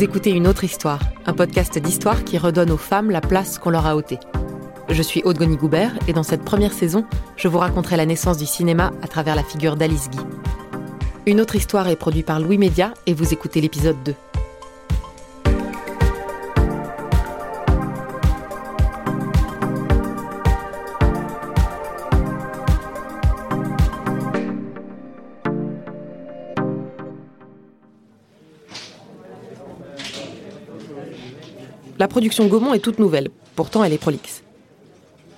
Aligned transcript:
Vous 0.00 0.04
écoutez 0.04 0.30
Une 0.30 0.46
autre 0.46 0.64
histoire, 0.64 0.98
un 1.26 1.34
podcast 1.34 1.78
d'histoire 1.78 2.24
qui 2.24 2.38
redonne 2.38 2.70
aux 2.70 2.78
femmes 2.78 3.10
la 3.10 3.20
place 3.20 3.58
qu'on 3.58 3.68
leur 3.68 3.84
a 3.84 3.96
ôtée. 3.96 4.18
Je 4.88 5.02
suis 5.02 5.20
Aude 5.24 5.36
Goubert 5.36 5.92
et 6.08 6.14
dans 6.14 6.22
cette 6.22 6.42
première 6.42 6.72
saison, 6.72 7.04
je 7.36 7.48
vous 7.48 7.58
raconterai 7.58 7.98
la 7.98 8.06
naissance 8.06 8.38
du 8.38 8.46
cinéma 8.46 8.92
à 9.02 9.08
travers 9.08 9.34
la 9.34 9.44
figure 9.44 9.76
d'Alice 9.76 10.08
Guy. 10.08 10.20
Une 11.26 11.38
autre 11.38 11.54
histoire 11.54 11.86
est 11.86 11.96
produite 11.96 12.24
par 12.24 12.40
Louis 12.40 12.56
Média 12.56 12.94
et 13.04 13.12
vous 13.12 13.34
écoutez 13.34 13.60
l'épisode 13.60 14.02
2. 14.02 14.14
Production 32.10 32.46
Gaumont 32.46 32.74
est 32.74 32.80
toute 32.80 32.98
nouvelle, 32.98 33.30
pourtant 33.56 33.82
elle 33.82 33.94
est 33.94 33.98
prolixe. 33.98 34.42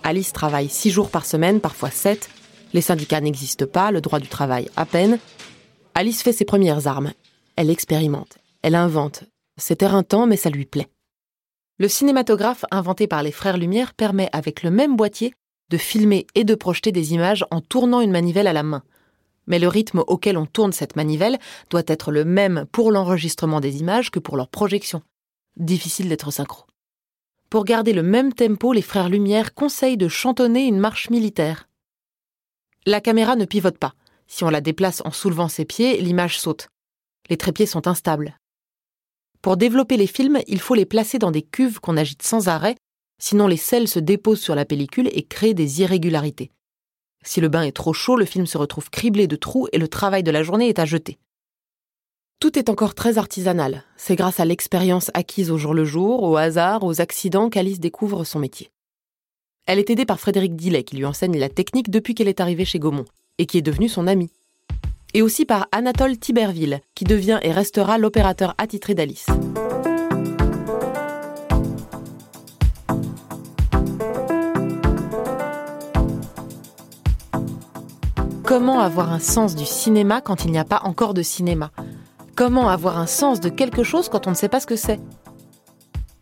Alice 0.03 0.33
travaille 0.33 0.69
six 0.69 0.91
jours 0.91 1.11
par 1.11 1.27
semaine, 1.27 1.61
parfois 1.61 1.91
sept. 1.91 2.29
Les 2.73 2.81
syndicats 2.81 3.21
n'existent 3.21 3.67
pas, 3.67 3.93
le 3.93 4.01
droit 4.01 4.19
du 4.19 4.27
travail 4.27 4.69
à 4.75 4.85
peine. 4.87 5.21
Alice 5.95 6.23
fait 6.23 6.33
ses 6.33 6.47
premières 6.47 6.89
armes. 6.89 7.13
Elle 7.55 7.71
expérimente, 7.71 8.39
elle 8.63 8.75
invente. 8.75 9.25
C'est 9.59 9.83
éreintant, 9.83 10.27
mais 10.27 10.39
ça 10.39 10.51
lui 10.51 10.65
plaît. 10.65 10.89
Le 11.79 11.89
cinématographe 11.89 12.65
inventé 12.71 13.07
par 13.07 13.23
les 13.23 13.33
frères 13.33 13.59
Lumière 13.59 13.95
permet, 13.95 14.31
avec 14.33 14.63
le 14.63 14.71
même 14.71 14.97
boîtier, 14.97 15.35
de 15.71 15.77
filmer 15.77 16.27
et 16.35 16.45
de 16.45 16.55
projeter 16.55 16.91
des 16.91 17.13
images 17.13 17.45
en 17.51 17.61
tournant 17.61 18.01
une 18.01 18.11
manivelle 18.11 18.47
à 18.47 18.53
la 18.53 18.63
main. 18.63 18.83
Mais 19.47 19.59
le 19.59 19.69
rythme 19.69 20.03
auquel 20.07 20.39
on 20.39 20.47
tourne 20.47 20.73
cette 20.73 20.97
manivelle 20.97 21.39
doit 21.71 21.83
être 21.87 22.11
le 22.11 22.25
même 22.25 22.65
pour 22.73 22.93
l'enregistrement 22.93 23.61
des 23.61 23.79
images 23.81 24.11
que 24.11 24.19
pour 24.19 24.37
leur 24.37 24.49
projection. 24.49 25.03
Difficile 25.57 26.09
d'être 26.09 26.31
synchro. 26.31 26.65
Pour 27.51 27.65
garder 27.65 27.93
le 27.93 28.03
même 28.03 28.33
tempo, 28.33 28.73
les 28.73 28.81
frères 28.81 29.11
Lumière 29.11 29.55
conseillent 29.55 29.99
de 29.99 30.09
chantonner 30.09 30.67
une 30.67 30.79
marche 30.79 31.11
militaire. 31.11 31.69
La 32.87 33.03
caméra 33.03 33.37
ne 33.37 33.45
pivote 33.45 33.77
pas. 33.77 33.95
Si 34.27 34.45
on 34.45 34.49
la 34.49 34.63
déplace 34.63 35.03
en 35.05 35.11
soulevant 35.11 35.49
ses 35.49 35.67
pieds, 35.67 36.01
l'image 36.01 36.41
saute. 36.41 36.69
Les 37.29 37.37
trépieds 37.37 37.67
sont 37.67 37.87
instables. 37.87 38.39
Pour 39.43 39.59
développer 39.59 39.99
les 39.99 40.07
films, 40.07 40.41
il 40.47 40.61
faut 40.61 40.75
les 40.75 40.87
placer 40.87 41.19
dans 41.19 41.31
des 41.31 41.43
cuves 41.43 41.81
qu'on 41.81 41.99
agite 41.99 42.23
sans 42.23 42.49
arrêt, 42.49 42.77
sinon 43.19 43.47
les 43.47 43.59
sels 43.59 43.89
se 43.89 43.99
déposent 43.99 44.41
sur 44.41 44.55
la 44.55 44.65
pellicule 44.65 45.11
et 45.13 45.23
créent 45.23 45.53
des 45.53 45.83
irrégularités. 45.83 46.51
Si 47.25 47.43
le 47.43 47.49
bain 47.49 47.63
est 47.63 47.77
trop 47.77 47.93
chaud, 47.93 48.17
le 48.17 48.25
film 48.25 48.47
se 48.47 48.57
retrouve 48.57 48.89
criblé 48.89 49.27
de 49.27 49.37
trous 49.37 49.69
et 49.73 49.79
le 49.79 49.89
travail 49.89 50.23
de 50.23 50.31
la 50.31 50.43
journée 50.43 50.69
est 50.69 50.79
à 50.79 50.87
jeter. 50.87 51.19
Tout 52.43 52.59
est 52.59 52.69
encore 52.69 52.97
très 52.97 53.19
artisanal. 53.19 53.85
C'est 53.97 54.17
grâce 54.17 54.41
à 54.41 54.45
l'expérience 54.45 55.13
acquise 55.15 55.53
au 55.53 55.59
jour 55.59 55.75
le 55.75 55.85
jour, 55.85 56.25
au 56.25 56.37
hasard, 56.37 56.83
aux 56.83 57.01
accidents 57.01 57.49
qu'Alice 57.49 57.79
découvre 57.79 58.25
son 58.25 58.41
métier. 58.41 58.73
Elle 59.65 59.79
est 59.79 59.91
aidée 59.91 60.05
par 60.05 60.19
Frédéric 60.19 60.57
Dillet 60.57 60.83
qui 60.83 60.97
lui 60.97 61.05
enseigne 61.05 61.39
la 61.39 61.49
technique 61.49 61.89
depuis 61.89 62.17
qu'elle 62.17 62.27
est 62.27 62.41
arrivée 62.41 62.65
chez 62.65 62.81
Gaumont 62.81 63.05
et 63.39 63.47
qui 63.47 63.59
est 63.59 63.63
devenu 63.63 63.89
son 63.89 64.09
ami. 64.09 64.29
Et 65.15 65.23
aussi 65.23 65.45
par 65.45 65.69
Anatole 65.71 66.19
Tiberville 66.19 66.81
qui 66.97 67.05
devient 67.05 67.39
et 67.43 67.53
restera 67.53 67.97
l'opérateur 67.97 68.57
attitré 68.59 68.95
d'Alice. 68.95 69.27
Comment 78.43 78.81
avoir 78.81 79.13
un 79.13 79.21
sens 79.21 79.55
du 79.55 79.65
cinéma 79.65 80.21
quand 80.21 80.45
il 80.45 80.51
n'y 80.51 80.59
a 80.59 80.65
pas 80.65 80.81
encore 80.83 81.15
de 81.15 81.23
cinéma? 81.23 81.71
Comment 82.45 82.69
avoir 82.69 82.99
un 82.99 83.07
sens 83.07 83.39
de 83.39 83.49
quelque 83.49 83.85
chose 83.85 84.09
quand 84.09 84.27
on 84.27 84.31
ne 84.31 84.35
sait 84.35 84.49
pas 84.49 84.59
ce 84.59 84.67
que 84.67 84.75
c'est? 84.75 84.99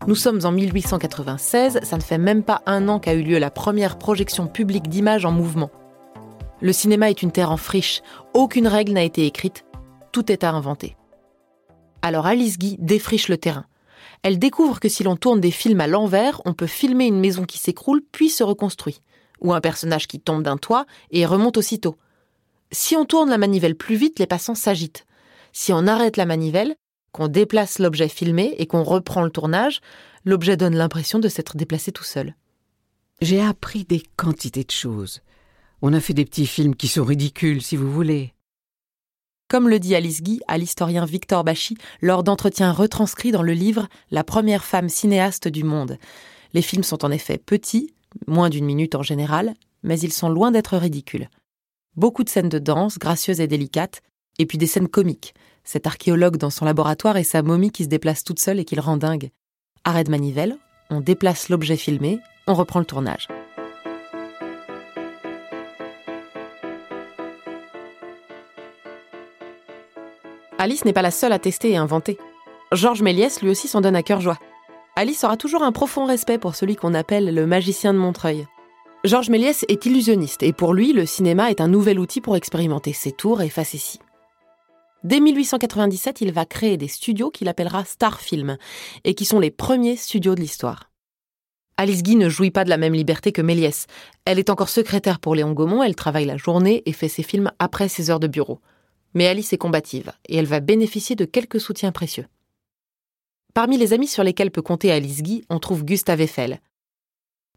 Nous 0.05 0.13
sommes 0.13 0.41
en 0.43 0.51
1896, 0.51 1.79
ça 1.81 1.97
ne 1.97 2.01
fait 2.03 2.19
même 2.19 2.43
pas 2.43 2.61
un 2.67 2.89
an 2.89 2.99
qu'a 2.99 3.15
eu 3.15 3.23
lieu 3.23 3.39
la 3.39 3.49
première 3.49 3.97
projection 3.97 4.45
publique 4.45 4.87
d'images 4.87 5.25
en 5.25 5.31
mouvement. 5.31 5.71
Le 6.61 6.73
cinéma 6.73 7.09
est 7.09 7.23
une 7.23 7.31
terre 7.31 7.49
en 7.49 7.57
friche, 7.57 8.03
aucune 8.35 8.67
règle 8.67 8.93
n'a 8.93 9.01
été 9.01 9.25
écrite, 9.25 9.65
tout 10.11 10.31
est 10.31 10.43
à 10.43 10.51
inventer. 10.51 10.95
Alors 12.03 12.27
Alice 12.27 12.59
Guy 12.59 12.77
défriche 12.77 13.27
le 13.27 13.39
terrain. 13.39 13.65
Elle 14.21 14.37
découvre 14.37 14.79
que 14.79 14.89
si 14.89 15.03
l'on 15.03 15.15
tourne 15.15 15.41
des 15.41 15.49
films 15.49 15.81
à 15.81 15.87
l'envers, 15.87 16.39
on 16.45 16.53
peut 16.53 16.67
filmer 16.67 17.07
une 17.07 17.19
maison 17.19 17.45
qui 17.45 17.57
s'écroule 17.57 18.03
puis 18.11 18.29
se 18.29 18.43
reconstruit, 18.43 19.01
ou 19.39 19.53
un 19.53 19.59
personnage 19.59 20.07
qui 20.07 20.19
tombe 20.19 20.43
d'un 20.43 20.57
toit 20.57 20.85
et 21.09 21.25
remonte 21.25 21.57
aussitôt. 21.57 21.95
Si 22.71 22.95
on 22.95 23.05
tourne 23.05 23.31
la 23.31 23.39
manivelle 23.39 23.75
plus 23.75 23.95
vite, 23.95 24.19
les 24.19 24.27
passants 24.27 24.53
s'agitent. 24.53 25.07
Si 25.53 25.73
on 25.73 25.87
arrête 25.87 26.17
la 26.17 26.25
manivelle, 26.25 26.75
qu'on 27.11 27.27
déplace 27.27 27.79
l'objet 27.79 28.07
filmé 28.07 28.55
et 28.57 28.67
qu'on 28.67 28.83
reprend 28.83 29.21
le 29.21 29.31
tournage, 29.31 29.81
l'objet 30.23 30.57
donne 30.57 30.75
l'impression 30.75 31.19
de 31.19 31.27
s'être 31.27 31.57
déplacé 31.57 31.91
tout 31.91 32.03
seul. 32.03 32.35
J'ai 33.21 33.41
appris 33.41 33.83
des 33.83 34.01
quantités 34.15 34.63
de 34.63 34.71
choses. 34.71 35.21
On 35.81 35.93
a 35.93 35.99
fait 35.99 36.13
des 36.13 36.25
petits 36.25 36.47
films 36.47 36.75
qui 36.75 36.87
sont 36.87 37.03
ridicules, 37.03 37.61
si 37.61 37.75
vous 37.75 37.91
voulez. 37.91 38.33
Comme 39.47 39.67
le 39.67 39.79
dit 39.79 39.95
Alice 39.95 40.21
Guy 40.21 40.41
à 40.47 40.57
l'historien 40.57 41.05
Victor 41.05 41.43
Bachy 41.43 41.77
lors 42.01 42.23
d'entretiens 42.23 42.71
retranscrits 42.71 43.31
dans 43.31 43.43
le 43.43 43.53
livre 43.53 43.89
La 44.09 44.23
première 44.23 44.63
femme 44.63 44.87
cinéaste 44.89 45.47
du 45.47 45.63
monde. 45.63 45.97
Les 46.53 46.61
films 46.61 46.83
sont 46.83 47.03
en 47.03 47.11
effet 47.11 47.37
petits, 47.37 47.93
moins 48.27 48.49
d'une 48.49 48.65
minute 48.65 48.95
en 48.95 49.03
général, 49.03 49.53
mais 49.83 49.99
ils 49.99 50.13
sont 50.13 50.29
loin 50.29 50.51
d'être 50.51 50.77
ridicules. 50.77 51.29
Beaucoup 51.97 52.23
de 52.23 52.29
scènes 52.29 52.49
de 52.49 52.59
danse, 52.59 52.97
gracieuses 52.97 53.41
et 53.41 53.47
délicates, 53.47 54.01
et 54.39 54.45
puis 54.45 54.57
des 54.57 54.67
scènes 54.67 54.87
comiques. 54.87 55.33
Cet 55.63 55.87
archéologue 55.87 56.37
dans 56.37 56.49
son 56.49 56.65
laboratoire 56.65 57.17
et 57.17 57.23
sa 57.23 57.43
momie 57.43 57.71
qui 57.71 57.83
se 57.83 57.89
déplace 57.89 58.23
toute 58.23 58.39
seule 58.39 58.59
et 58.59 58.65
qui 58.65 58.75
le 58.75 58.81
rend 58.81 58.97
dingue. 58.97 59.29
Arrêt 59.83 60.03
de 60.03 60.11
manivelle, 60.11 60.57
on 60.89 61.01
déplace 61.01 61.49
l'objet 61.49 61.77
filmé, 61.77 62.19
on 62.47 62.53
reprend 62.53 62.79
le 62.79 62.85
tournage. 62.85 63.27
Alice 70.57 70.85
n'est 70.85 70.93
pas 70.93 71.01
la 71.01 71.09
seule 71.09 71.33
à 71.33 71.39
tester 71.39 71.71
et 71.71 71.77
inventer. 71.77 72.19
Georges 72.71 73.01
Méliès 73.01 73.41
lui 73.41 73.49
aussi 73.49 73.67
s'en 73.67 73.81
donne 73.81 73.95
à 73.95 74.03
cœur 74.03 74.21
joie. 74.21 74.37
Alice 74.95 75.23
aura 75.23 75.35
toujours 75.35 75.63
un 75.63 75.71
profond 75.71 76.05
respect 76.05 76.37
pour 76.37 76.53
celui 76.53 76.75
qu'on 76.75 76.93
appelle 76.93 77.33
le 77.33 77.47
magicien 77.47 77.93
de 77.93 77.97
Montreuil. 77.97 78.45
Georges 79.03 79.29
Méliès 79.29 79.65
est 79.67 79.85
illusionniste 79.87 80.43
et 80.43 80.53
pour 80.53 80.75
lui, 80.75 80.93
le 80.93 81.07
cinéma 81.07 81.49
est 81.49 81.61
un 81.61 81.67
nouvel 81.67 81.99
outil 81.99 82.21
pour 82.21 82.35
expérimenter 82.35 82.93
ses 82.93 83.11
tours 83.11 83.41
et 83.41 83.49
facéties. 83.49 83.99
Dès 85.03 85.19
1897, 85.19 86.21
il 86.21 86.31
va 86.31 86.45
créer 86.45 86.77
des 86.77 86.87
studios 86.87 87.31
qu'il 87.31 87.47
appellera 87.47 87.85
Star 87.85 88.21
Film 88.21 88.57
et 89.03 89.15
qui 89.15 89.25
sont 89.25 89.39
les 89.39 89.49
premiers 89.49 89.95
studios 89.95 90.35
de 90.35 90.41
l'histoire. 90.41 90.91
Alice 91.77 92.03
Guy 92.03 92.15
ne 92.15 92.29
jouit 92.29 92.51
pas 92.51 92.63
de 92.63 92.69
la 92.69 92.77
même 92.77 92.93
liberté 92.93 93.31
que 93.31 93.41
Méliès. 93.41 93.87
Elle 94.25 94.37
est 94.37 94.51
encore 94.51 94.69
secrétaire 94.69 95.19
pour 95.19 95.33
Léon 95.33 95.53
Gaumont, 95.53 95.81
elle 95.81 95.95
travaille 95.95 96.25
la 96.25 96.37
journée 96.37 96.83
et 96.85 96.93
fait 96.93 97.09
ses 97.09 97.23
films 97.23 97.51
après 97.57 97.89
ses 97.89 98.11
heures 98.11 98.19
de 98.19 98.27
bureau. 98.27 98.59
Mais 99.15 99.27
Alice 99.27 99.53
est 99.53 99.57
combative 99.57 100.11
et 100.29 100.35
elle 100.35 100.45
va 100.45 100.59
bénéficier 100.59 101.15
de 101.15 101.25
quelques 101.25 101.59
soutiens 101.59 101.91
précieux. 101.91 102.27
Parmi 103.55 103.79
les 103.79 103.93
amis 103.93 104.07
sur 104.07 104.23
lesquels 104.23 104.51
peut 104.51 104.61
compter 104.61 104.91
Alice 104.91 105.23
Guy, 105.23 105.43
on 105.49 105.57
trouve 105.57 105.83
Gustave 105.83 106.21
Eiffel. 106.21 106.61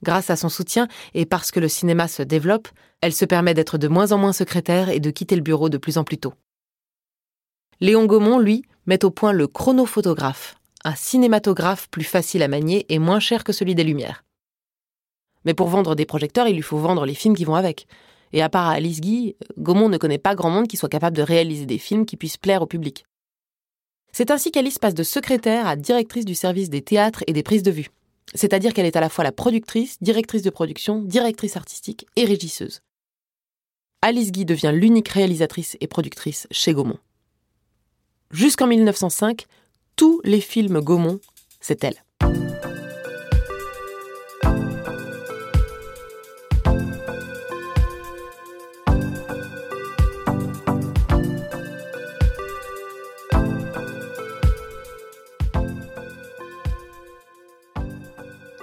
Grâce 0.02 0.30
à 0.30 0.36
son 0.36 0.48
soutien 0.48 0.88
et 1.12 1.26
parce 1.26 1.50
que 1.50 1.60
le 1.60 1.68
cinéma 1.68 2.08
se 2.08 2.22
développe, 2.22 2.68
elle 3.02 3.12
se 3.12 3.26
permet 3.26 3.52
d'être 3.52 3.76
de 3.76 3.88
moins 3.88 4.12
en 4.12 4.18
moins 4.18 4.32
secrétaire 4.32 4.88
et 4.88 5.00
de 5.00 5.10
quitter 5.10 5.36
le 5.36 5.42
bureau 5.42 5.68
de 5.68 5.76
plus 5.76 5.98
en 5.98 6.04
plus 6.04 6.18
tôt. 6.18 6.32
Léon 7.80 8.06
Gaumont, 8.06 8.38
lui, 8.38 8.64
met 8.86 9.04
au 9.04 9.10
point 9.10 9.32
le 9.32 9.46
chronophotographe, 9.46 10.56
un 10.84 10.94
cinématographe 10.94 11.88
plus 11.90 12.04
facile 12.04 12.42
à 12.42 12.48
manier 12.48 12.86
et 12.88 12.98
moins 12.98 13.20
cher 13.20 13.44
que 13.44 13.52
celui 13.52 13.74
des 13.74 13.84
Lumières. 13.84 14.24
Mais 15.44 15.54
pour 15.54 15.68
vendre 15.68 15.94
des 15.94 16.06
projecteurs, 16.06 16.48
il 16.48 16.56
lui 16.56 16.62
faut 16.62 16.78
vendre 16.78 17.04
les 17.04 17.14
films 17.14 17.36
qui 17.36 17.44
vont 17.44 17.54
avec. 17.54 17.86
Et 18.32 18.42
à 18.42 18.48
part 18.48 18.68
Alice 18.68 19.00
Guy, 19.00 19.36
Gaumont 19.58 19.88
ne 19.88 19.98
connaît 19.98 20.18
pas 20.18 20.34
grand 20.34 20.50
monde 20.50 20.66
qui 20.66 20.76
soit 20.76 20.88
capable 20.88 21.16
de 21.16 21.22
réaliser 21.22 21.66
des 21.66 21.78
films 21.78 22.06
qui 22.06 22.16
puissent 22.16 22.36
plaire 22.36 22.62
au 22.62 22.66
public. 22.66 23.04
C'est 24.12 24.30
ainsi 24.30 24.52
qu'Alice 24.52 24.78
passe 24.78 24.94
de 24.94 25.02
secrétaire 25.02 25.66
à 25.66 25.76
directrice 25.76 26.24
du 26.24 26.34
service 26.34 26.70
des 26.70 26.82
théâtres 26.82 27.24
et 27.26 27.32
des 27.32 27.42
prises 27.42 27.62
de 27.62 27.70
vue. 27.70 27.90
C'est-à-dire 28.34 28.72
qu'elle 28.72 28.86
est 28.86 28.96
à 28.96 29.00
la 29.00 29.08
fois 29.08 29.24
la 29.24 29.32
productrice, 29.32 29.98
directrice 30.00 30.42
de 30.42 30.50
production, 30.50 31.02
directrice 31.02 31.56
artistique 31.56 32.06
et 32.16 32.24
régisseuse. 32.24 32.80
Alice 34.02 34.32
Guy 34.32 34.44
devient 34.44 34.72
l'unique 34.72 35.08
réalisatrice 35.08 35.76
et 35.80 35.86
productrice 35.86 36.46
chez 36.50 36.74
Gaumont. 36.74 36.98
Jusqu'en 38.34 38.66
1905, 38.66 39.46
tous 39.94 40.20
les 40.24 40.40
films 40.40 40.80
Gaumont, 40.80 41.20
c'est 41.60 41.84
elle. 41.84 42.02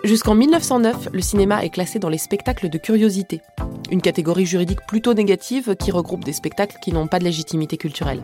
Jusqu'en 0.03 0.35
1909, 0.35 1.07
le 1.13 1.21
cinéma 1.21 1.63
est 1.63 1.69
classé 1.69 1.97
dans 1.97 2.09
les 2.09 2.17
spectacles 2.17 2.67
de 2.67 2.77
curiosité, 2.77 3.39
une 3.89 4.01
catégorie 4.01 4.45
juridique 4.45 4.85
plutôt 4.85 5.13
négative 5.13 5.77
qui 5.77 5.91
regroupe 5.91 6.25
des 6.25 6.33
spectacles 6.33 6.75
qui 6.81 6.91
n'ont 6.91 7.07
pas 7.07 7.19
de 7.19 7.23
légitimité 7.23 7.77
culturelle. 7.77 8.21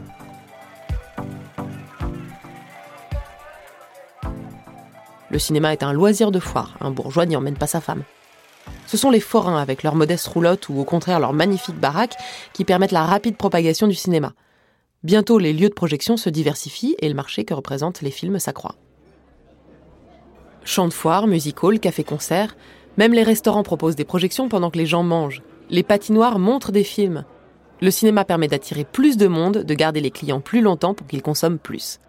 Le 5.37 5.39
cinéma 5.39 5.71
est 5.71 5.83
un 5.83 5.93
loisir 5.93 6.31
de 6.31 6.39
foire, 6.39 6.75
un 6.81 6.89
bourgeois 6.89 7.27
n'y 7.27 7.35
emmène 7.35 7.59
pas 7.59 7.67
sa 7.67 7.79
femme. 7.79 8.01
Ce 8.87 8.97
sont 8.97 9.11
les 9.11 9.19
forains 9.19 9.61
avec 9.61 9.83
leurs 9.83 9.93
modestes 9.93 10.25
roulottes 10.25 10.67
ou 10.69 10.79
au 10.79 10.83
contraire 10.83 11.19
leurs 11.19 11.31
magnifiques 11.31 11.79
baraques 11.79 12.15
qui 12.53 12.65
permettent 12.65 12.91
la 12.91 13.05
rapide 13.05 13.37
propagation 13.37 13.85
du 13.85 13.93
cinéma. 13.93 14.33
Bientôt, 15.03 15.37
les 15.37 15.53
lieux 15.53 15.69
de 15.69 15.75
projection 15.75 16.17
se 16.17 16.31
diversifient 16.31 16.95
et 16.97 17.07
le 17.07 17.13
marché 17.13 17.45
que 17.45 17.53
représentent 17.53 18.01
les 18.01 18.09
films 18.09 18.39
s'accroît. 18.39 18.73
Champs 20.63 20.87
de 20.87 20.93
foire, 20.93 21.27
music 21.27 21.63
hall, 21.63 21.79
café-concert, 21.79 22.57
même 22.97 23.13
les 23.13 23.21
restaurants 23.21 23.61
proposent 23.61 23.95
des 23.95 24.05
projections 24.05 24.49
pendant 24.49 24.71
que 24.71 24.79
les 24.79 24.87
gens 24.87 25.03
mangent. 25.03 25.43
Les 25.69 25.83
patinoires 25.83 26.39
montrent 26.39 26.71
des 26.71 26.83
films. 26.83 27.25
Le 27.79 27.91
cinéma 27.91 28.25
permet 28.25 28.47
d'attirer 28.47 28.85
plus 28.85 29.17
de 29.17 29.27
monde, 29.27 29.59
de 29.59 29.73
garder 29.75 30.01
les 30.01 30.09
clients 30.09 30.41
plus 30.41 30.61
longtemps 30.61 30.95
pour 30.95 31.05
qu'ils 31.05 31.21
consomment 31.21 31.59
plus. 31.59 31.99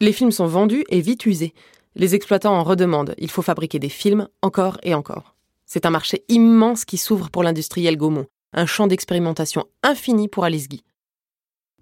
Les 0.00 0.12
films 0.14 0.32
sont 0.32 0.46
vendus 0.46 0.84
et 0.88 1.02
vite 1.02 1.26
usés. 1.26 1.52
Les 1.94 2.14
exploitants 2.14 2.56
en 2.56 2.62
redemandent. 2.62 3.14
Il 3.18 3.30
faut 3.30 3.42
fabriquer 3.42 3.78
des 3.78 3.90
films 3.90 4.28
encore 4.40 4.78
et 4.82 4.94
encore. 4.94 5.34
C'est 5.66 5.86
un 5.86 5.90
marché 5.90 6.24
immense 6.28 6.84
qui 6.84 6.96
s'ouvre 6.96 7.30
pour 7.30 7.42
l'industriel 7.42 7.96
Gaumont, 7.96 8.26
un 8.52 8.66
champ 8.66 8.86
d'expérimentation 8.86 9.66
infini 9.82 10.28
pour 10.28 10.44
Alice 10.44 10.68
Guy. 10.68 10.84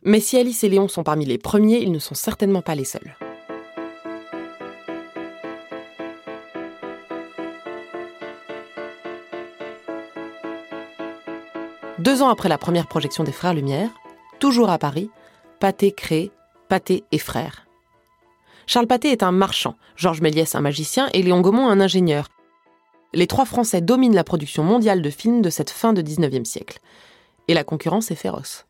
Mais 0.03 0.21
si 0.21 0.37
Alice 0.37 0.65
et 0.65 0.69
Léon 0.69 0.89
sont 0.89 1.03
parmi 1.03 1.27
les 1.27 1.39
premiers, 1.39 1.79
ils 1.79 1.93
ne 1.93 1.99
sont 1.99 2.15
certainement 2.15 2.63
pas 2.63 2.75
les 2.75 2.85
seuls. 2.85 3.17
Deux 11.99 12.23
ans 12.23 12.31
après 12.31 12.49
la 12.49 12.57
première 12.57 12.87
projection 12.87 13.25
des 13.25 13.33
Frères 13.33 13.53
Lumière, 13.53 13.91
toujours 14.39 14.71
à 14.71 14.79
Paris, 14.79 15.11
Pathé 15.59 15.93
crée 15.93 16.31
Pathé 16.69 17.05
et 17.13 17.19
Frères. 17.19 17.60
Charles 18.73 18.87
Pathé 18.87 19.11
est 19.11 19.25
un 19.25 19.33
marchand, 19.33 19.75
Georges 19.97 20.21
Méliès 20.21 20.55
un 20.55 20.61
magicien 20.61 21.09
et 21.13 21.25
Léon 21.25 21.41
Gaumont 21.41 21.69
un 21.69 21.81
ingénieur. 21.81 22.29
Les 23.13 23.27
trois 23.27 23.45
Français 23.45 23.81
dominent 23.81 24.15
la 24.15 24.23
production 24.23 24.63
mondiale 24.63 25.03
de 25.03 25.11
films 25.11 25.43
de 25.43 25.51
cette 25.51 25.71
fin 25.71 25.93
de 25.93 26.01
19e 26.03 26.45
siècle. 26.45 26.79
Et 27.49 27.55
la 27.55 27.65
concurrence 27.65 28.13
est 28.13 28.15
féroce. 28.15 28.69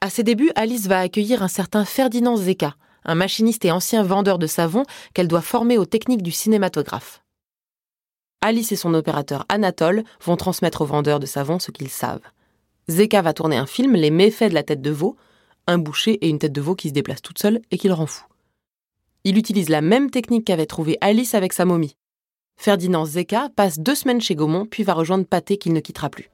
À 0.00 0.10
ses 0.10 0.24
débuts, 0.24 0.50
Alice 0.56 0.88
va 0.88 0.98
accueillir 0.98 1.44
un 1.44 1.48
certain 1.48 1.84
Ferdinand 1.84 2.36
Zeka, 2.36 2.74
un 3.04 3.14
machiniste 3.14 3.64
et 3.64 3.70
ancien 3.70 4.02
vendeur 4.02 4.36
de 4.36 4.48
savon 4.48 4.82
qu'elle 5.14 5.28
doit 5.28 5.42
former 5.42 5.78
aux 5.78 5.86
techniques 5.86 6.24
du 6.24 6.32
cinématographe. 6.32 7.22
Alice 8.40 8.72
et 8.72 8.76
son 8.76 8.94
opérateur 8.94 9.46
Anatole 9.48 10.02
vont 10.24 10.36
transmettre 10.36 10.80
aux 10.80 10.86
vendeurs 10.86 11.20
de 11.20 11.26
savon 11.26 11.60
ce 11.60 11.70
qu'ils 11.70 11.88
savent. 11.88 12.26
Zeka 12.88 13.22
va 13.22 13.32
tourner 13.32 13.58
un 13.58 13.66
film, 13.66 13.92
Les 13.92 14.10
méfaits 14.10 14.48
de 14.48 14.54
la 14.54 14.64
tête 14.64 14.82
de 14.82 14.90
veau, 14.90 15.16
un 15.68 15.78
boucher 15.78 16.14
et 16.14 16.28
une 16.28 16.40
tête 16.40 16.52
de 16.52 16.60
veau 16.60 16.74
qui 16.74 16.88
se 16.88 16.94
déplacent 16.94 17.22
toute 17.22 17.38
seule 17.38 17.60
et 17.70 17.78
qui 17.78 17.86
le 17.86 17.94
rend 17.94 18.06
fou. 18.06 18.24
Il 19.28 19.38
utilise 19.38 19.70
la 19.70 19.80
même 19.80 20.08
technique 20.08 20.44
qu'avait 20.44 20.66
trouvée 20.66 20.98
Alice 21.00 21.34
avec 21.34 21.52
sa 21.52 21.64
momie. 21.64 21.96
Ferdinand 22.56 23.04
Zeka 23.04 23.48
passe 23.56 23.80
deux 23.80 23.96
semaines 23.96 24.20
chez 24.20 24.36
Gaumont 24.36 24.66
puis 24.66 24.84
va 24.84 24.94
rejoindre 24.94 25.26
Pathé 25.26 25.56
qu'il 25.56 25.72
ne 25.72 25.80
quittera 25.80 26.10
plus. 26.10 26.30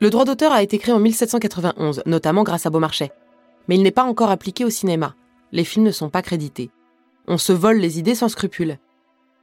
Le 0.00 0.08
droit 0.08 0.24
d'auteur 0.24 0.52
a 0.52 0.62
été 0.62 0.78
créé 0.78 0.94
en 0.94 0.98
1791, 0.98 2.02
notamment 2.06 2.44
grâce 2.44 2.64
à 2.64 2.70
Beaumarchais. 2.70 3.12
Mais 3.68 3.74
il 3.74 3.82
n'est 3.82 3.90
pas 3.90 4.04
encore 4.04 4.30
appliqué 4.30 4.64
au 4.64 4.70
cinéma. 4.70 5.16
Les 5.52 5.64
films 5.64 5.84
ne 5.84 5.90
sont 5.90 6.08
pas 6.08 6.22
crédités. 6.22 6.70
On 7.28 7.36
se 7.36 7.52
vole 7.52 7.76
les 7.76 7.98
idées 7.98 8.14
sans 8.14 8.30
scrupule. 8.30 8.78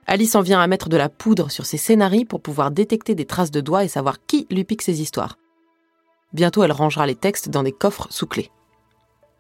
Alice 0.08 0.34
en 0.34 0.42
vient 0.42 0.60
à 0.60 0.66
mettre 0.66 0.90
de 0.90 0.98
la 0.98 1.10
poudre 1.10 1.52
sur 1.52 1.68
ses 1.68 1.78
scénarios 1.78 2.26
pour 2.26 2.42
pouvoir 2.42 2.72
détecter 2.72 3.14
des 3.14 3.26
traces 3.26 3.52
de 3.52 3.62
doigts 3.62 3.84
et 3.84 3.90
savoir 3.90 4.26
qui 4.26 4.48
lui 4.50 4.64
pique 4.64 4.82
ses 4.82 5.04
histoires. 5.04 5.38
Bientôt, 6.34 6.64
elle 6.64 6.72
rangera 6.72 7.06
les 7.06 7.14
textes 7.14 7.50
dans 7.50 7.62
des 7.62 7.72
coffres 7.72 8.08
sous 8.10 8.26
clé. 8.26 8.50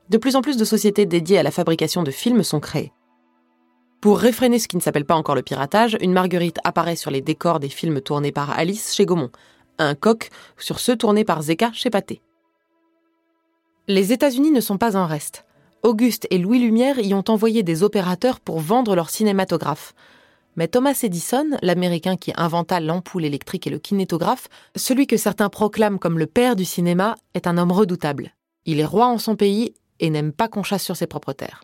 De 0.10 0.18
plus 0.18 0.36
en 0.36 0.42
plus 0.42 0.58
de 0.58 0.66
sociétés 0.66 1.06
dédiées 1.06 1.40
à 1.40 1.44
la 1.44 1.52
fabrication 1.52 2.04
de 2.04 2.12
films 2.12 2.44
sont 2.44 2.60
créées. 2.60 2.92
Pour 4.02 4.20
réfréner 4.20 4.60
ce 4.60 4.68
qui 4.68 4.76
ne 4.76 4.82
s'appelle 4.82 5.06
pas 5.06 5.16
encore 5.16 5.36
le 5.36 5.44
piratage, 5.44 5.98
une 6.02 6.12
marguerite 6.12 6.60
apparaît 6.66 6.98
sur 6.98 7.10
les 7.10 7.22
décors 7.22 7.62
des 7.62 7.70
films 7.70 8.02
tournés 8.02 8.34
par 8.34 8.52
Alice 8.52 8.94
chez 8.94 9.06
Gaumont, 9.06 9.32
un 9.78 9.96
coq 9.96 10.30
sur 10.58 10.80
ceux 10.80 10.98
tournés 10.98 11.24
par 11.24 11.42
Zeka 11.42 11.72
chez 11.72 11.90
Pathé. 11.90 12.22
Les 13.88 14.12
États-Unis 14.12 14.52
ne 14.52 14.62
sont 14.62 14.78
pas 14.78 14.98
en 14.98 15.08
reste. 15.08 15.46
Auguste 15.84 16.28
et 16.30 16.38
Louis 16.38 16.60
Lumière 16.60 17.00
y 17.00 17.14
ont 17.14 17.24
envoyé 17.28 17.64
des 17.64 17.84
opérateurs 17.84 18.40
pour 18.40 18.60
vendre 18.60 18.96
leurs 18.96 19.10
cinématographes. 19.10 19.94
Mais 20.56 20.68
Thomas 20.68 21.00
Edison, 21.02 21.52
l'Américain 21.62 22.16
qui 22.16 22.32
inventa 22.36 22.80
l'ampoule 22.80 23.26
électrique 23.26 23.68
et 23.68 23.70
le 23.70 23.80
kinétographe, 23.80 24.48
celui 24.76 25.08
que 25.08 25.18
certains 25.18 25.50
proclament 25.50 26.00
comme 26.00 26.20
le 26.20 26.28
père 26.28 26.56
du 26.56 26.66
cinéma, 26.66 27.16
est 27.34 27.48
un 27.48 27.58
homme 27.58 27.72
redoutable. 27.72 28.34
Il 28.66 28.80
est 28.80 28.86
roi 28.86 29.08
en 29.08 29.18
son 29.18 29.36
pays 29.36 29.74
et 30.04 30.10
n'aime 30.10 30.34
pas 30.34 30.50
qu'on 30.50 30.64
chasse 30.64 30.84
sur 30.84 30.98
ses 30.98 31.08
propres 31.08 31.32
terres. 31.32 31.64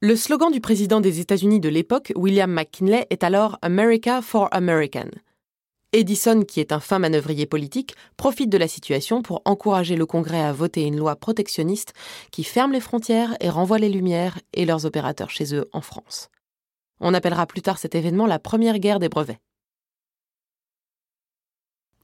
Le 0.00 0.14
slogan 0.14 0.52
du 0.52 0.60
président 0.60 1.00
des 1.00 1.18
États-Unis 1.18 1.58
de 1.58 1.68
l'époque, 1.68 2.12
William 2.14 2.50
McKinley, 2.50 3.08
est 3.10 3.24
alors 3.24 3.58
America 3.60 4.22
for 4.22 4.48
American. 4.52 5.10
Edison, 5.92 6.44
qui 6.44 6.60
est 6.60 6.70
un 6.70 6.78
fin 6.78 7.00
manœuvrier 7.00 7.46
politique, 7.46 7.96
profite 8.16 8.50
de 8.50 8.58
la 8.58 8.68
situation 8.68 9.20
pour 9.20 9.42
encourager 9.46 9.96
le 9.96 10.06
Congrès 10.06 10.40
à 10.40 10.52
voter 10.52 10.84
une 10.84 10.96
loi 10.96 11.16
protectionniste 11.16 11.92
qui 12.30 12.44
ferme 12.44 12.70
les 12.70 12.80
frontières 12.80 13.36
et 13.40 13.50
renvoie 13.50 13.78
les 13.78 13.88
Lumières 13.88 14.38
et 14.52 14.64
leurs 14.64 14.86
opérateurs 14.86 15.30
chez 15.30 15.56
eux 15.56 15.68
en 15.72 15.80
France. 15.80 16.28
On 17.00 17.14
appellera 17.14 17.46
plus 17.46 17.62
tard 17.62 17.78
cet 17.78 17.96
événement 17.96 18.26
la 18.26 18.38
première 18.38 18.78
guerre 18.78 19.00
des 19.00 19.08
brevets. 19.08 19.40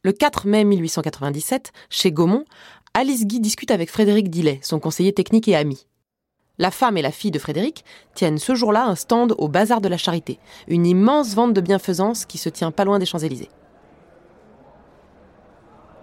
Le 0.02 0.12
4 0.12 0.48
mai 0.48 0.64
1897, 0.64 1.72
chez 1.88 2.12
Gaumont, 2.12 2.44
Alice 2.96 3.26
Guy 3.26 3.40
discute 3.40 3.72
avec 3.72 3.90
Frédéric 3.90 4.30
Dillet, 4.30 4.60
son 4.62 4.78
conseiller 4.78 5.12
technique 5.12 5.48
et 5.48 5.56
ami. 5.56 5.88
La 6.58 6.70
femme 6.70 6.96
et 6.96 7.02
la 7.02 7.10
fille 7.10 7.32
de 7.32 7.40
Frédéric 7.40 7.84
tiennent 8.14 8.38
ce 8.38 8.54
jour-là 8.54 8.84
un 8.84 8.94
stand 8.94 9.34
au 9.36 9.48
Bazar 9.48 9.80
de 9.80 9.88
la 9.88 9.96
Charité, 9.96 10.38
une 10.68 10.86
immense 10.86 11.34
vente 11.34 11.52
de 11.52 11.60
bienfaisance 11.60 12.24
qui 12.24 12.38
se 12.38 12.48
tient 12.48 12.70
pas 12.70 12.84
loin 12.84 13.00
des 13.00 13.04
Champs-Élysées. 13.04 13.48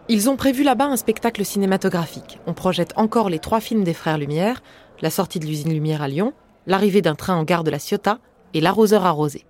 Ils 0.09 0.29
ont 0.29 0.35
prévu 0.35 0.63
là-bas 0.63 0.87
un 0.87 0.97
spectacle 0.97 1.45
cinématographique. 1.45 2.39
On 2.45 2.53
projette 2.53 2.91
encore 2.97 3.29
les 3.29 3.39
trois 3.39 3.61
films 3.61 3.85
des 3.85 3.93
Frères 3.93 4.17
Lumière, 4.17 4.61
la 4.99 5.09
sortie 5.09 5.39
de 5.39 5.45
l'usine 5.45 5.71
Lumière 5.71 6.01
à 6.01 6.09
Lyon, 6.09 6.33
l'arrivée 6.67 7.01
d'un 7.01 7.15
train 7.15 7.37
en 7.37 7.45
gare 7.45 7.63
de 7.63 7.71
la 7.71 7.79
Ciotat 7.79 8.19
et 8.53 8.59
l'arroseur 8.59 9.05
arrosé. 9.05 9.45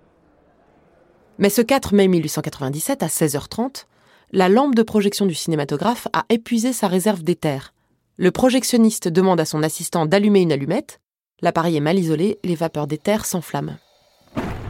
Mais 1.38 1.50
ce 1.50 1.60
4 1.60 1.92
mai 1.92 2.06
1897, 2.06 3.02
à 3.02 3.08
16h30, 3.08 3.86
la 4.34 4.48
lampe 4.48 4.74
de 4.74 4.82
projection 4.82 5.26
du 5.26 5.34
cinématographe 5.34 6.08
a 6.14 6.24
épuisé 6.30 6.72
sa 6.72 6.88
réserve 6.88 7.22
d'éther. 7.22 7.74
Le 8.16 8.30
projectionniste 8.30 9.08
demande 9.08 9.40
à 9.40 9.44
son 9.44 9.62
assistant 9.62 10.06
d'allumer 10.06 10.40
une 10.40 10.52
allumette. 10.52 11.00
L'appareil 11.42 11.76
est 11.76 11.80
mal 11.80 11.98
isolé, 11.98 12.38
les 12.42 12.54
vapeurs 12.54 12.86
d'éther 12.86 13.26
s'enflamment. 13.26 13.76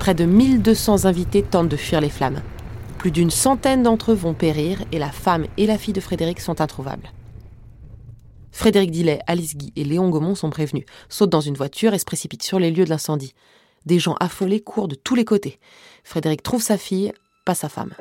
Près 0.01 0.15
de 0.15 0.25
1200 0.25 1.05
invités 1.05 1.45
tentent 1.45 1.69
de 1.69 1.77
fuir 1.77 2.01
les 2.01 2.11
flammes. 2.11 2.43
Plus 2.99 3.13
d'une 3.13 3.31
centaine 3.31 3.85
d'entre 3.85 4.11
eux 4.11 4.17
vont 4.17 4.35
périr 4.35 4.83
et 4.91 4.99
la 4.99 5.13
femme 5.13 5.47
et 5.57 5.67
la 5.67 5.79
fille 5.79 5.95
de 5.95 6.01
Frédéric 6.01 6.41
sont 6.41 6.61
introuvables. 6.61 7.13
Frédéric 8.51 8.91
Dillet, 8.91 9.21
Alice 9.29 9.57
Guy 9.57 9.73
et 9.77 9.85
Léon 9.85 10.11
Gaumont 10.11 10.35
sont 10.35 10.51
prévenus, 10.51 10.85
sautent 11.09 11.31
dans 11.31 11.41
une 11.41 11.57
voiture 11.57 11.95
et 11.95 11.99
se 12.01 12.05
précipitent 12.05 12.43
sur 12.43 12.59
les 12.59 12.73
lieux 12.73 12.85
de 12.85 12.91
l'incendie. 12.91 13.35
Des 13.87 14.01
gens 14.01 14.17
affolés 14.19 14.61
courent 14.61 14.89
de 14.89 14.97
tous 14.97 15.15
les 15.15 15.25
côtés. 15.25 15.61
Frédéric 16.03 16.43
trouve 16.43 16.63
sa 16.63 16.77
fille, 16.77 17.13
pas 17.45 17.55
sa 17.55 17.69
femme. 17.69 17.95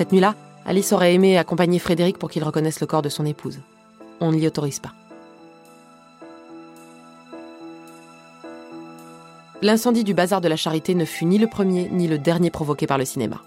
Cette 0.00 0.12
nuit-là, 0.12 0.34
Alice 0.64 0.94
aurait 0.94 1.12
aimé 1.12 1.36
accompagner 1.36 1.78
Frédéric 1.78 2.16
pour 2.16 2.30
qu'il 2.30 2.42
reconnaisse 2.42 2.80
le 2.80 2.86
corps 2.86 3.02
de 3.02 3.10
son 3.10 3.26
épouse. 3.26 3.60
On 4.18 4.32
ne 4.32 4.38
l'y 4.38 4.46
autorise 4.46 4.78
pas. 4.78 4.94
L'incendie 9.60 10.02
du 10.02 10.14
bazar 10.14 10.40
de 10.40 10.48
la 10.48 10.56
Charité 10.56 10.94
ne 10.94 11.04
fut 11.04 11.26
ni 11.26 11.36
le 11.36 11.48
premier 11.48 11.90
ni 11.90 12.08
le 12.08 12.16
dernier 12.16 12.50
provoqué 12.50 12.86
par 12.86 12.96
le 12.96 13.04
cinéma. 13.04 13.42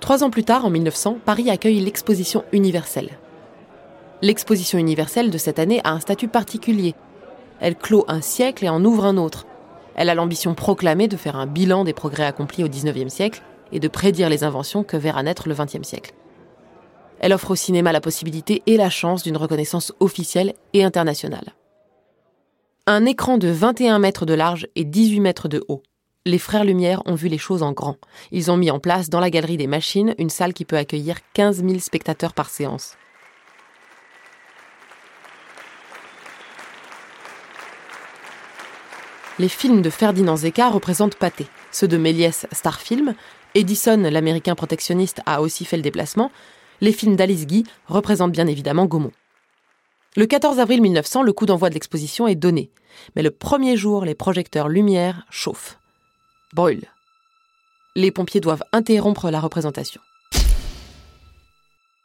Trois 0.00 0.24
ans 0.24 0.30
plus 0.30 0.42
tard, 0.42 0.64
en 0.64 0.70
1900, 0.70 1.18
Paris 1.24 1.50
accueille 1.50 1.78
l'exposition 1.78 2.42
universelle. 2.50 3.20
L'exposition 4.20 4.80
universelle 4.80 5.30
de 5.30 5.38
cette 5.38 5.60
année 5.60 5.80
a 5.84 5.92
un 5.92 6.00
statut 6.00 6.26
particulier. 6.26 6.96
Elle 7.60 7.76
clôt 7.76 8.04
un 8.08 8.20
siècle 8.20 8.64
et 8.64 8.68
en 8.68 8.84
ouvre 8.84 9.04
un 9.04 9.16
autre, 9.16 9.46
elle 9.98 10.10
a 10.10 10.14
l'ambition 10.14 10.54
proclamée 10.54 11.08
de 11.08 11.16
faire 11.16 11.34
un 11.34 11.46
bilan 11.46 11.82
des 11.82 11.92
progrès 11.92 12.24
accomplis 12.24 12.62
au 12.62 12.68
XIXe 12.68 13.12
siècle 13.12 13.42
et 13.72 13.80
de 13.80 13.88
prédire 13.88 14.28
les 14.28 14.44
inventions 14.44 14.84
que 14.84 14.96
verra 14.96 15.24
naître 15.24 15.48
le 15.48 15.56
XXe 15.56 15.82
siècle. 15.82 16.14
Elle 17.18 17.32
offre 17.32 17.50
au 17.50 17.56
cinéma 17.56 17.90
la 17.90 18.00
possibilité 18.00 18.62
et 18.66 18.76
la 18.76 18.90
chance 18.90 19.24
d'une 19.24 19.36
reconnaissance 19.36 19.92
officielle 19.98 20.54
et 20.72 20.84
internationale. 20.84 21.52
Un 22.86 23.06
écran 23.06 23.38
de 23.38 23.48
21 23.48 23.98
mètres 23.98 24.24
de 24.24 24.34
large 24.34 24.68
et 24.76 24.84
18 24.84 25.18
mètres 25.18 25.48
de 25.48 25.64
haut. 25.66 25.82
Les 26.24 26.38
frères 26.38 26.64
Lumière 26.64 27.02
ont 27.06 27.16
vu 27.16 27.26
les 27.26 27.36
choses 27.36 27.64
en 27.64 27.72
grand. 27.72 27.96
Ils 28.30 28.52
ont 28.52 28.56
mis 28.56 28.70
en 28.70 28.78
place 28.78 29.10
dans 29.10 29.18
la 29.18 29.30
galerie 29.30 29.56
des 29.56 29.66
machines 29.66 30.14
une 30.18 30.30
salle 30.30 30.54
qui 30.54 30.64
peut 30.64 30.76
accueillir 30.76 31.16
15 31.34 31.64
000 31.64 31.80
spectateurs 31.80 32.34
par 32.34 32.50
séance. 32.50 32.94
Les 39.40 39.48
films 39.48 39.82
de 39.82 39.90
Ferdinand 39.90 40.36
Zecca 40.36 40.68
représentent 40.68 41.14
Pathé, 41.14 41.46
ceux 41.70 41.86
de 41.86 41.96
Méliès 41.96 42.46
Starfilm, 42.50 43.14
Edison, 43.54 43.96
l'américain 43.96 44.56
protectionniste, 44.56 45.20
a 45.26 45.40
aussi 45.42 45.64
fait 45.64 45.76
le 45.76 45.82
déplacement, 45.82 46.32
les 46.80 46.92
films 46.92 47.14
d'Alice 47.14 47.46
Guy 47.46 47.62
représentent 47.86 48.32
bien 48.32 48.48
évidemment 48.48 48.86
Gaumont. 48.86 49.12
Le 50.16 50.26
14 50.26 50.58
avril 50.58 50.82
1900, 50.82 51.22
le 51.22 51.32
coup 51.32 51.46
d'envoi 51.46 51.68
de 51.68 51.74
l'exposition 51.74 52.26
est 52.26 52.34
donné, 52.34 52.72
mais 53.14 53.22
le 53.22 53.30
premier 53.30 53.76
jour, 53.76 54.04
les 54.04 54.16
projecteurs 54.16 54.68
lumière 54.68 55.24
chauffent. 55.30 55.78
Brûle. 56.52 56.86
Les 57.94 58.10
pompiers 58.10 58.40
doivent 58.40 58.64
interrompre 58.72 59.30
la 59.30 59.38
représentation. 59.38 60.00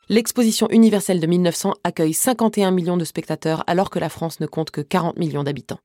L'exposition 0.07 0.67
universelle 0.69 1.19
de 1.19 1.25
1900 1.25 1.73
accueille 1.83 2.13
51 2.13 2.69
millions 2.69 2.97
de 2.97 3.05
spectateurs 3.05 3.63
alors 3.65 3.89
que 3.89 3.97
la 3.97 4.09
France 4.09 4.39
ne 4.39 4.45
compte 4.45 4.69
que 4.69 4.81
40 4.81 5.17
millions 5.17 5.43
d'habitants. 5.43 5.79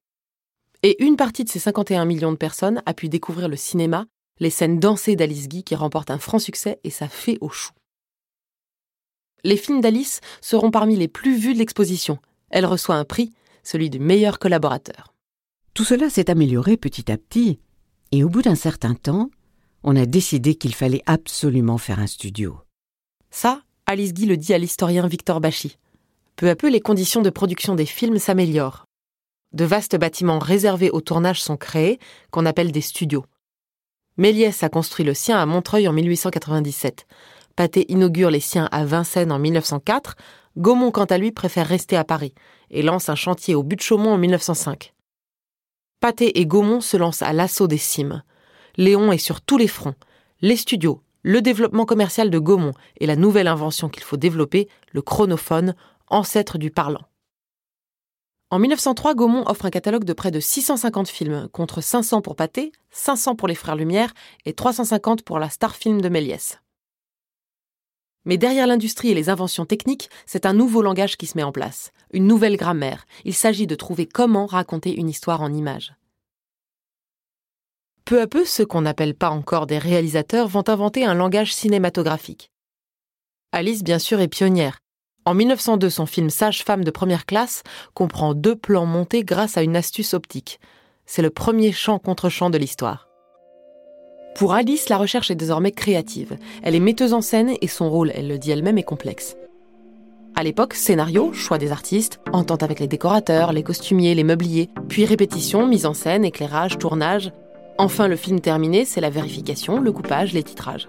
Et 0.84 1.02
une 1.04 1.16
partie 1.16 1.42
de 1.42 1.48
ces 1.48 1.58
51 1.58 2.04
millions 2.04 2.30
de 2.30 2.36
personnes 2.36 2.82
a 2.86 2.94
pu 2.94 3.08
découvrir 3.08 3.48
le 3.48 3.56
cinéma, 3.56 4.06
les 4.38 4.50
scènes 4.50 4.78
dansées 4.78 5.16
d'Alice 5.16 5.48
Guy 5.48 5.64
qui 5.64 5.74
remportent 5.74 6.12
un 6.12 6.18
franc 6.18 6.38
succès 6.38 6.78
et 6.84 6.90
sa 6.90 7.08
fée 7.08 7.36
au 7.40 7.48
chou. 7.48 7.72
Les 9.42 9.56
films 9.56 9.80
d'Alice 9.80 10.20
seront 10.40 10.70
parmi 10.70 10.96
les 10.96 11.08
plus 11.08 11.36
vus 11.36 11.54
de 11.54 11.58
l'exposition. 11.58 12.18
Elle 12.50 12.66
reçoit 12.66 12.94
un 12.94 13.04
prix, 13.04 13.32
celui 13.64 13.90
du 13.90 13.98
meilleur 13.98 14.38
collaborateur. 14.38 15.14
Tout 15.74 15.84
cela 15.84 16.10
s'est 16.10 16.30
amélioré 16.30 16.76
petit 16.76 17.10
à 17.10 17.18
petit, 17.18 17.58
et 18.12 18.22
au 18.22 18.28
bout 18.28 18.42
d'un 18.42 18.54
certain 18.54 18.94
temps, 18.94 19.30
on 19.82 19.96
a 19.96 20.06
décidé 20.06 20.54
qu'il 20.54 20.74
fallait 20.74 21.02
absolument 21.06 21.78
faire 21.78 21.98
un 21.98 22.06
studio. 22.06 22.56
Ça, 23.30 23.62
Alice 23.86 24.12
Guy 24.12 24.26
le 24.26 24.36
dit 24.36 24.54
à 24.54 24.58
l'historien 24.58 25.06
Victor 25.06 25.40
Bachy. 25.40 25.76
Peu 26.36 26.48
à 26.48 26.56
peu, 26.56 26.68
les 26.68 26.80
conditions 26.80 27.22
de 27.22 27.30
production 27.30 27.74
des 27.74 27.86
films 27.86 28.18
s'améliorent. 28.18 28.87
De 29.52 29.64
vastes 29.64 29.96
bâtiments 29.96 30.38
réservés 30.38 30.90
au 30.90 31.00
tournage 31.00 31.42
sont 31.42 31.56
créés, 31.56 31.98
qu'on 32.30 32.46
appelle 32.46 32.70
des 32.70 32.82
studios. 32.82 33.24
Méliès 34.18 34.62
a 34.62 34.68
construit 34.68 35.06
le 35.06 35.14
sien 35.14 35.38
à 35.38 35.46
Montreuil 35.46 35.88
en 35.88 35.92
1897. 35.92 37.06
Pathé 37.56 37.86
inaugure 37.88 38.30
les 38.30 38.40
siens 38.40 38.68
à 38.70 38.84
Vincennes 38.84 39.32
en 39.32 39.38
1904. 39.38 40.16
Gaumont, 40.56 40.90
quant 40.90 41.06
à 41.06 41.18
lui, 41.18 41.32
préfère 41.32 41.66
rester 41.66 41.96
à 41.96 42.04
Paris 42.04 42.34
et 42.70 42.82
lance 42.82 43.08
un 43.08 43.14
chantier 43.14 43.54
au 43.54 43.62
but 43.62 43.76
de 43.76 43.80
Chaumont 43.80 44.12
en 44.12 44.18
1905. 44.18 44.92
Pathé 46.00 46.38
et 46.38 46.46
Gaumont 46.46 46.80
se 46.80 46.96
lancent 46.96 47.22
à 47.22 47.32
l'assaut 47.32 47.66
des 47.66 47.78
cimes. 47.78 48.22
Léon 48.76 49.10
est 49.12 49.18
sur 49.18 49.40
tous 49.40 49.56
les 49.56 49.66
fronts. 49.66 49.94
Les 50.40 50.56
studios, 50.56 51.02
le 51.22 51.42
développement 51.42 51.84
commercial 51.84 52.30
de 52.30 52.38
Gaumont 52.38 52.74
et 53.00 53.06
la 53.06 53.16
nouvelle 53.16 53.48
invention 53.48 53.88
qu'il 53.88 54.04
faut 54.04 54.16
développer, 54.16 54.68
le 54.92 55.02
chronophone, 55.02 55.74
ancêtre 56.08 56.58
du 56.58 56.70
parlant. 56.70 57.07
En 58.50 58.58
1903, 58.58 59.14
Gaumont 59.14 59.44
offre 59.46 59.66
un 59.66 59.70
catalogue 59.70 60.04
de 60.04 60.14
près 60.14 60.30
de 60.30 60.40
650 60.40 61.08
films, 61.08 61.48
contre 61.52 61.82
500 61.82 62.22
pour 62.22 62.34
Pathé, 62.34 62.72
500 62.90 63.36
pour 63.36 63.46
les 63.46 63.54
Frères 63.54 63.76
Lumière 63.76 64.14
et 64.46 64.54
350 64.54 65.22
pour 65.22 65.38
la 65.38 65.50
Star 65.50 65.76
Film 65.76 66.00
de 66.00 66.08
Méliès. 66.08 66.58
Mais 68.24 68.38
derrière 68.38 68.66
l'industrie 68.66 69.10
et 69.10 69.14
les 69.14 69.28
inventions 69.28 69.66
techniques, 69.66 70.08
c'est 70.24 70.46
un 70.46 70.54
nouveau 70.54 70.80
langage 70.80 71.18
qui 71.18 71.26
se 71.26 71.36
met 71.36 71.42
en 71.42 71.52
place, 71.52 71.92
une 72.10 72.26
nouvelle 72.26 72.56
grammaire. 72.56 73.04
Il 73.26 73.34
s'agit 73.34 73.66
de 73.66 73.74
trouver 73.74 74.06
comment 74.06 74.46
raconter 74.46 74.94
une 74.94 75.10
histoire 75.10 75.42
en 75.42 75.52
images. 75.52 75.92
Peu 78.06 78.22
à 78.22 78.26
peu, 78.26 78.46
ceux 78.46 78.64
qu'on 78.64 78.80
n'appelle 78.80 79.14
pas 79.14 79.28
encore 79.28 79.66
des 79.66 79.78
réalisateurs 79.78 80.48
vont 80.48 80.66
inventer 80.68 81.04
un 81.04 81.12
langage 81.12 81.54
cinématographique. 81.54 82.50
Alice, 83.52 83.84
bien 83.84 83.98
sûr, 83.98 84.20
est 84.20 84.28
pionnière. 84.28 84.78
En 85.28 85.34
1902, 85.34 85.90
son 85.90 86.06
film 86.06 86.30
Sage-femme 86.30 86.84
de 86.84 86.90
première 86.90 87.26
classe 87.26 87.62
comprend 87.92 88.32
deux 88.32 88.56
plans 88.56 88.86
montés 88.86 89.24
grâce 89.24 89.58
à 89.58 89.62
une 89.62 89.76
astuce 89.76 90.14
optique. 90.14 90.58
C'est 91.04 91.20
le 91.20 91.28
premier 91.28 91.70
chant 91.70 91.98
contre 91.98 92.30
chant 92.30 92.48
de 92.48 92.56
l'histoire. 92.56 93.08
Pour 94.36 94.54
Alice, 94.54 94.88
la 94.88 94.96
recherche 94.96 95.30
est 95.30 95.34
désormais 95.34 95.70
créative. 95.70 96.38
Elle 96.62 96.74
est 96.74 96.80
metteuse 96.80 97.12
en 97.12 97.20
scène 97.20 97.52
et 97.60 97.68
son 97.68 97.90
rôle, 97.90 98.10
elle 98.14 98.26
le 98.26 98.38
dit 98.38 98.52
elle-même, 98.52 98.78
est 98.78 98.82
complexe. 98.82 99.36
À 100.34 100.42
l'époque, 100.42 100.72
scénario, 100.72 101.34
choix 101.34 101.58
des 101.58 101.72
artistes, 101.72 102.20
entente 102.32 102.62
avec 102.62 102.80
les 102.80 102.88
décorateurs, 102.88 103.52
les 103.52 103.62
costumiers, 103.62 104.14
les 104.14 104.24
meubliers, 104.24 104.70
puis 104.88 105.04
répétition, 105.04 105.66
mise 105.66 105.84
en 105.84 105.92
scène, 105.92 106.24
éclairage, 106.24 106.78
tournage. 106.78 107.32
Enfin, 107.76 108.08
le 108.08 108.16
film 108.16 108.40
terminé, 108.40 108.86
c'est 108.86 109.02
la 109.02 109.10
vérification, 109.10 109.78
le 109.78 109.92
coupage, 109.92 110.32
les 110.32 110.42
titrages. 110.42 110.88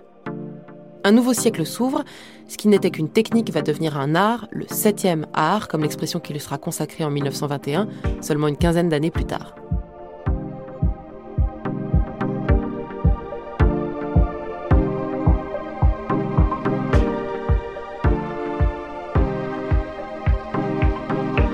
Un 1.05 1.11
nouveau 1.11 1.33
siècle 1.33 1.65
s'ouvre, 1.65 2.03
ce 2.49 2.57
qui 2.57 2.67
n'était 2.67 2.91
qu'une 2.91 3.09
technique 3.09 3.51
va 3.51 3.61
devenir 3.61 3.97
un 3.97 4.15
art, 4.15 4.47
le 4.51 4.65
septième 4.69 5.27
art, 5.33 5.69
comme 5.69 5.81
l'expression 5.81 6.19
qui 6.19 6.33
lui 6.33 6.41
sera 6.41 6.57
consacrée 6.57 7.05
en 7.05 7.09
1921, 7.09 7.87
seulement 8.21 8.49
une 8.49 8.57
quinzaine 8.57 8.89
d'années 8.89 9.11
plus 9.11 9.25
tard. 9.25 9.55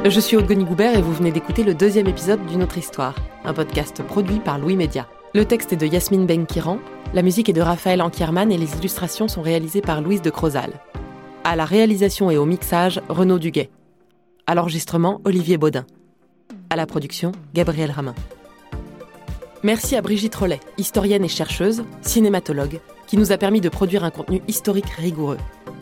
Je 0.08 0.20
suis 0.20 0.38
Aude 0.38 0.52
Goubert 0.52 0.98
et 0.98 1.02
vous 1.02 1.14
venez 1.14 1.32
d'écouter 1.32 1.64
le 1.64 1.74
deuxième 1.74 2.08
épisode 2.08 2.44
d'une 2.48 2.64
autre 2.64 2.78
histoire, 2.78 3.16
un 3.44 3.54
podcast 3.54 4.04
produit 4.04 4.40
par 4.40 4.60
Louis 4.60 4.75
Média. 4.75 5.08
Le 5.34 5.46
texte 5.46 5.74
est 5.74 5.78
de 5.78 5.88
Yasmine 5.88 6.25
Benkiran, 6.25 6.80
la 7.13 7.21
musique 7.21 7.50
est 7.50 7.53
de 7.53 7.62
Raphaël 7.62 8.01
Ankierman 8.01 8.51
et 8.51 8.57
les 8.57 8.75
illustrations 8.77 9.27
sont 9.27 9.41
réalisées 9.41 9.81
par 9.81 10.01
Louise 10.01 10.21
de 10.21 10.29
Crozal. 10.29 10.74
À 11.43 11.55
la 11.55 11.65
réalisation 11.65 12.31
et 12.31 12.38
au 12.38 12.45
mixage, 12.45 13.01
Renaud 13.07 13.39
Duguet. 13.39 13.69
À 14.47 14.55
l'enregistrement, 14.55 15.21
Olivier 15.25 15.57
Baudin. 15.57 15.85
À 16.69 16.75
la 16.75 16.85
production, 16.85 17.31
Gabriel 17.53 17.91
Ramin. 17.91 18.15
Merci 19.63 19.95
à 19.95 20.01
Brigitte 20.01 20.35
Rollet, 20.35 20.59
historienne 20.77 21.24
et 21.24 21.29
chercheuse, 21.29 21.83
cinématologue, 22.01 22.79
qui 23.07 23.17
nous 23.17 23.31
a 23.31 23.38
permis 23.38 23.62
de 23.62 23.69
produire 23.69 24.03
un 24.03 24.12
contenu 24.12 24.41
historique 24.47 24.89
rigoureux. 24.89 25.38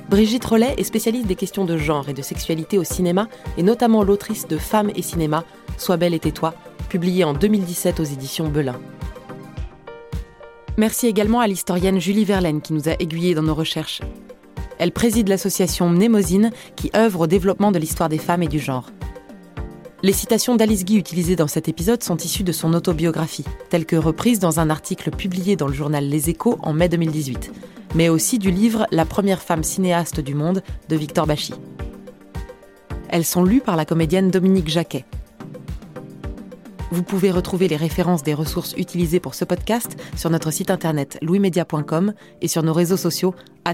Brigitte 0.10 0.46
Rollet 0.46 0.76
est 0.78 0.84
spécialiste 0.84 1.28
des 1.28 1.36
questions 1.36 1.66
de 1.66 1.78
genre 1.78 2.08
et 2.10 2.14
de 2.14 2.22
sexualité 2.22 2.78
au 2.78 2.84
cinéma, 2.84 3.28
et 3.58 3.64
notamment 3.64 4.04
l'autrice 4.04 4.48
de 4.48 4.58
Femmes 4.58 4.92
et 4.96 5.02
cinéma, 5.02 5.44
Sois 5.78 5.98
belle 5.98 6.14
et 6.14 6.20
tais-toi, 6.20 6.54
publiée 6.90 7.24
en 7.24 7.34
2017 7.34 8.00
aux 8.00 8.04
éditions 8.04 8.48
Belin. 8.48 8.80
Merci 10.76 11.06
également 11.06 11.40
à 11.40 11.46
l'historienne 11.46 12.00
Julie 12.00 12.26
Verlaine 12.26 12.60
qui 12.60 12.74
nous 12.74 12.90
a 12.90 12.94
aiguillés 12.94 13.36
dans 13.36 13.44
nos 13.44 13.54
recherches. 13.54 14.02
Elle 14.80 14.92
préside 14.92 15.30
l'association 15.30 15.88
Mnémosine 15.88 16.52
qui 16.76 16.90
œuvre 16.96 17.22
au 17.22 17.28
développement 17.28 17.72
de 17.72 17.78
l'histoire 17.78 18.10
des 18.10 18.18
femmes 18.18 18.42
et 18.42 18.48
du 18.48 18.60
genre. 18.60 18.90
Les 20.02 20.14
citations 20.14 20.56
d'Alice 20.56 20.84
Guy 20.84 20.98
utilisées 20.98 21.36
dans 21.36 21.48
cet 21.48 21.70
épisode 21.70 22.02
sont 22.02 22.18
issues 22.18 22.44
de 22.44 22.52
son 22.52 22.74
autobiographie, 22.74 23.46
telles 23.70 23.86
que 23.86 23.96
reprises 23.96 24.40
dans 24.40 24.60
un 24.60 24.72
article 24.72 25.12
publié 25.12 25.56
dans 25.56 25.68
le 25.68 25.74
journal 25.74 26.10
Les 26.10 26.32
Échos 26.32 26.58
en 26.64 26.74
mai 26.74 26.90
2018, 26.90 27.54
mais 27.94 28.10
aussi 28.10 28.40
du 28.40 28.50
livre 28.50 28.88
La 28.92 29.06
première 29.06 29.44
femme 29.44 29.64
cinéaste 29.64 30.20
du 30.20 30.34
monde 30.34 30.64
de 30.90 30.96
Victor 30.96 31.28
Bachy. 31.28 31.54
Elles 33.10 33.26
sont 33.26 33.44
lues 33.44 33.62
par 33.62 33.78
la 33.78 33.86
comédienne 33.86 34.32
Dominique 34.32 34.70
Jacquet, 34.70 35.06
vous 36.94 37.04
pouvez 37.04 37.32
retrouver 37.32 37.68
les 37.68 37.76
références 37.76 38.24
des 38.24 38.34
ressources 38.34 38.74
utilisées 38.78 39.20
pour 39.20 39.34
ce 39.34 39.46
podcast 39.46 39.98
sur 40.16 40.30
notre 40.30 40.52
site 40.52 40.70
internet 40.70 41.18
louismedia.com 41.22 42.14
et 42.42 42.48
sur 42.48 42.64
nos 42.64 42.74
réseaux 42.74 42.98
sociaux 42.98 43.34
at. 43.66 43.74